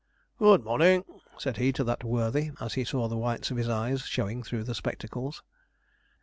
'Good 0.39 0.63
morning,' 0.63 1.05
said 1.37 1.57
he 1.57 1.71
to 1.73 1.83
that 1.83 2.03
worthy, 2.03 2.49
as 2.59 2.73
he 2.73 2.83
saw 2.83 3.07
the 3.07 3.19
whites 3.19 3.51
of 3.51 3.57
his 3.57 3.69
eyes 3.69 4.01
showing 4.01 4.41
through 4.41 4.65
his 4.65 4.77
spectacles. 4.77 5.43